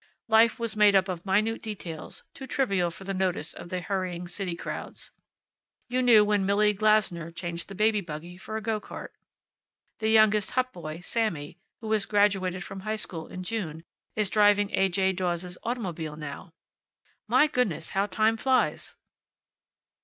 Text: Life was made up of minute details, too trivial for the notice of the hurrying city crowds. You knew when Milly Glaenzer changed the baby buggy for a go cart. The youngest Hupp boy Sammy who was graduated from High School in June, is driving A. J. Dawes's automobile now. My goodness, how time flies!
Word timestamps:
Life 0.27 0.57
was 0.59 0.75
made 0.75 0.95
up 0.95 1.07
of 1.07 1.27
minute 1.27 1.61
details, 1.61 2.23
too 2.33 2.47
trivial 2.47 2.89
for 2.89 3.03
the 3.03 3.13
notice 3.13 3.53
of 3.53 3.69
the 3.69 3.81
hurrying 3.81 4.27
city 4.27 4.55
crowds. 4.55 5.11
You 5.89 6.01
knew 6.01 6.25
when 6.25 6.43
Milly 6.43 6.73
Glaenzer 6.73 7.29
changed 7.31 7.67
the 7.69 7.75
baby 7.75 8.01
buggy 8.01 8.35
for 8.35 8.57
a 8.57 8.61
go 8.63 8.79
cart. 8.79 9.13
The 9.99 10.09
youngest 10.09 10.49
Hupp 10.57 10.73
boy 10.73 11.01
Sammy 11.01 11.59
who 11.81 11.87
was 11.87 12.07
graduated 12.07 12.63
from 12.63 12.79
High 12.79 12.95
School 12.95 13.27
in 13.27 13.43
June, 13.43 13.83
is 14.15 14.31
driving 14.31 14.71
A. 14.73 14.89
J. 14.89 15.13
Dawes's 15.13 15.59
automobile 15.61 16.15
now. 16.15 16.55
My 17.27 17.45
goodness, 17.45 17.91
how 17.91 18.07
time 18.07 18.37
flies! 18.37 18.95